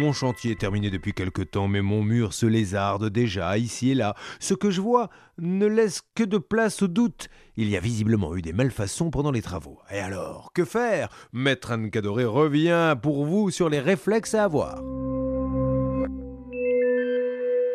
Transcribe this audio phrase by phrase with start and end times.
[0.00, 3.94] Mon chantier est terminé depuis quelque temps, mais mon mur se lézarde déjà ici et
[3.94, 4.14] là.
[4.38, 7.28] Ce que je vois ne laisse que de place au doute.
[7.58, 9.78] Il y a visiblement eu des malfaçons pendant les travaux.
[9.90, 11.10] Et alors, que faire?
[11.34, 14.80] Maître Anne Cadoré revient pour vous sur les réflexes à avoir.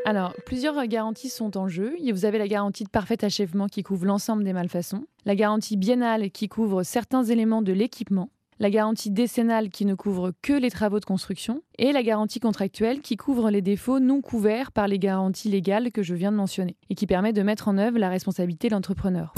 [0.06, 1.96] Alors, plusieurs garanties sont en jeu.
[2.12, 6.32] Vous avez la garantie de parfait achèvement qui couvre l'ensemble des malfaçons, la garantie biennale
[6.32, 11.00] qui couvre certains éléments de l'équipement, la garantie décennale qui ne couvre que les travaux
[11.00, 15.50] de construction et la garantie contractuelle qui couvre les défauts non couverts par les garanties
[15.50, 18.70] légales que je viens de mentionner et qui permet de mettre en œuvre la responsabilité
[18.70, 19.34] de l'entrepreneur.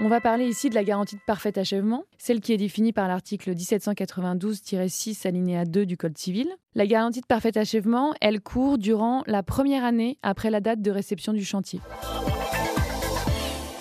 [0.00, 3.08] On va parler ici de la garantie de parfait achèvement, celle qui est définie par
[3.08, 6.48] l'article 1792-6 alinéa 2 du Code civil.
[6.76, 10.92] La garantie de parfait achèvement, elle court durant la première année après la date de
[10.92, 11.80] réception du chantier.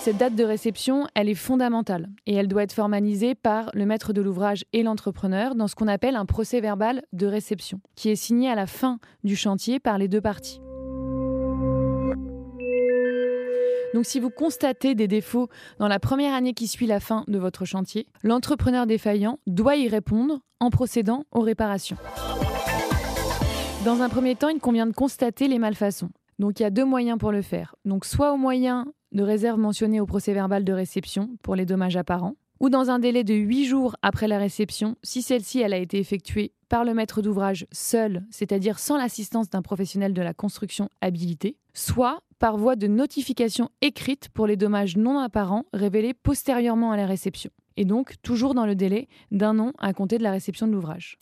[0.07, 4.21] Cette date de réception, est fondamentale et elle doit être formalisée par le maître de
[4.21, 8.49] l'ouvrage et l'entrepreneur dans ce qu'on appelle un procès verbal de réception, qui est signé
[8.49, 10.61] à la fin du chantier par les deux parties.
[13.93, 17.37] Donc si vous constatez des défauts dans la première année qui suit la fin de
[17.37, 21.97] votre chantier, l'entrepreneur défaillant doit y répondre en procédant aux réparations.
[23.83, 26.11] Dans un premier temps, il convient de constater les malfaçons.
[26.39, 27.75] Donc il y a deux moyens pour le faire.
[27.83, 31.97] Donc soit au moyen de réserve mentionnée au procès verbal de réception pour les dommages
[31.97, 35.77] apparents, ou dans un délai de 8 jours après la réception, si celle-ci elle a
[35.77, 40.89] été effectuée par le maître d'ouvrage seul, c'est-à-dire sans l'assistance d'un professionnel de la construction
[41.01, 46.97] habilité, soit par voie de notification écrite pour les dommages non apparents révélés postérieurement à
[46.97, 50.67] la réception, et donc toujours dans le délai d'un an à compter de la réception
[50.67, 51.17] de l'ouvrage.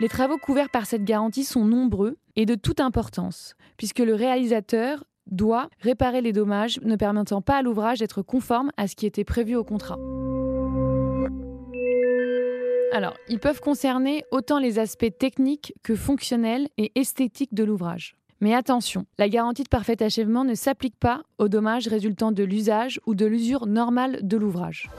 [0.00, 5.04] Les travaux couverts par cette garantie sont nombreux et de toute importance, puisque le réalisateur
[5.30, 9.24] doit réparer les dommages ne permettant pas à l'ouvrage d'être conforme à ce qui était
[9.24, 9.98] prévu au contrat.
[12.92, 18.16] Alors, ils peuvent concerner autant les aspects techniques que fonctionnels et esthétiques de l'ouvrage.
[18.40, 23.00] Mais attention, la garantie de parfait achèvement ne s'applique pas aux dommages résultant de l'usage
[23.06, 24.90] ou de l'usure normale de l'ouvrage.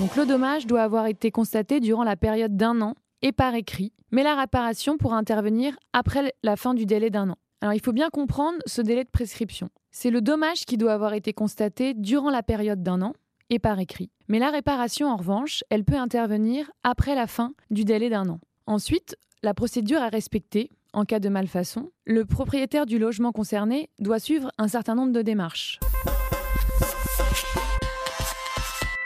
[0.00, 3.92] Donc le dommage doit avoir été constaté durant la période d'un an et par écrit,
[4.10, 7.36] mais la réparation pourra intervenir après la fin du délai d'un an.
[7.60, 9.68] Alors il faut bien comprendre ce délai de prescription.
[9.90, 13.12] C'est le dommage qui doit avoir été constaté durant la période d'un an
[13.50, 14.10] et par écrit.
[14.28, 18.40] Mais la réparation, en revanche, elle peut intervenir après la fin du délai d'un an.
[18.66, 24.18] Ensuite, la procédure à respecter en cas de malfaçon, le propriétaire du logement concerné doit
[24.18, 25.78] suivre un certain nombre de démarches.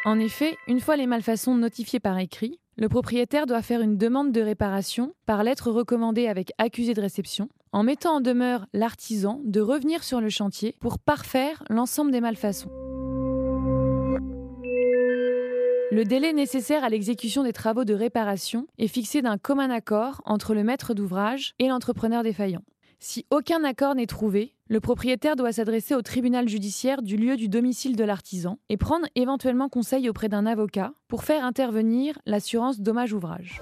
[0.05, 4.33] En effet, une fois les malfaçons notifiées par écrit, le propriétaire doit faire une demande
[4.33, 9.61] de réparation par lettre recommandée avec accusé de réception, en mettant en demeure l'artisan de
[9.61, 12.71] revenir sur le chantier pour parfaire l'ensemble des malfaçons.
[15.91, 20.55] Le délai nécessaire à l'exécution des travaux de réparation est fixé d'un commun accord entre
[20.55, 22.63] le maître d'ouvrage et l'entrepreneur défaillant.
[23.05, 27.49] Si aucun accord n'est trouvé, le propriétaire doit s'adresser au tribunal judiciaire du lieu du
[27.49, 33.61] domicile de l'artisan et prendre éventuellement conseil auprès d'un avocat pour faire intervenir l'assurance dommage-ouvrage.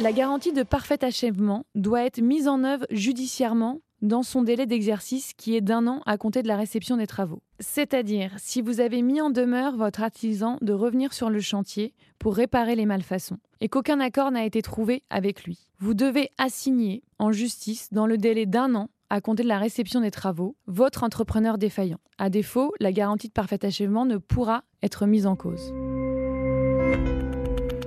[0.00, 5.32] La garantie de parfait achèvement doit être mise en œuvre judiciairement dans son délai d'exercice
[5.34, 7.42] qui est d'un an à compter de la réception des travaux.
[7.60, 12.34] C'est-à-dire si vous avez mis en demeure votre artisan de revenir sur le chantier pour
[12.34, 15.66] réparer les malfaçons et qu'aucun accord n'a été trouvé avec lui.
[15.78, 20.00] Vous devez assigner en justice dans le délai d'un an à compter de la réception
[20.00, 22.00] des travaux, votre entrepreneur défaillant.
[22.18, 25.72] À défaut, la garantie de parfait achèvement ne pourra être mise en cause.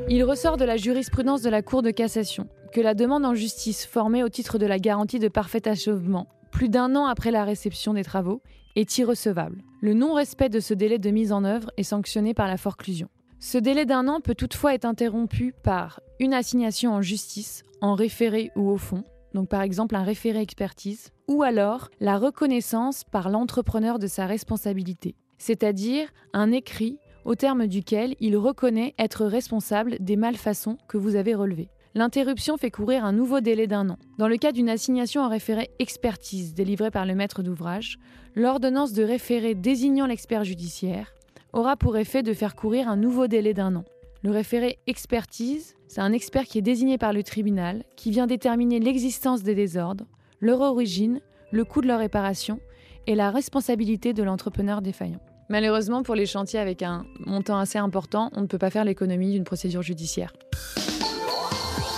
[0.07, 3.85] Il ressort de la jurisprudence de la Cour de cassation que la demande en justice
[3.85, 7.93] formée au titre de la garantie de parfait achèvement, plus d'un an après la réception
[7.93, 8.41] des travaux,
[8.75, 9.63] est irrecevable.
[9.81, 13.09] Le non-respect de ce délai de mise en œuvre est sanctionné par la forclusion.
[13.39, 18.51] Ce délai d'un an peut toutefois être interrompu par une assignation en justice, en référé
[18.55, 23.99] ou au fond, donc par exemple un référé expertise, ou alors la reconnaissance par l'entrepreneur
[23.99, 30.77] de sa responsabilité, c'est-à-dire un écrit au terme duquel il reconnaît être responsable des malfaçons
[30.87, 31.69] que vous avez relevées.
[31.95, 33.97] L'interruption fait courir un nouveau délai d'un an.
[34.19, 37.97] Dans le cas d'une assignation en référé expertise délivrée par le maître d'ouvrage,
[38.35, 41.13] l'ordonnance de référé désignant l'expert judiciaire
[41.51, 43.85] aura pour effet de faire courir un nouveau délai d'un an.
[44.21, 48.79] Le référé expertise, c'est un expert qui est désigné par le tribunal, qui vient déterminer
[48.79, 50.05] l'existence des désordres,
[50.41, 51.21] leur origine,
[51.51, 52.59] le coût de leur réparation
[53.07, 55.21] et la responsabilité de l'entrepreneur défaillant.
[55.49, 59.31] Malheureusement, pour les chantiers avec un montant assez important, on ne peut pas faire l'économie
[59.31, 60.31] d'une procédure judiciaire.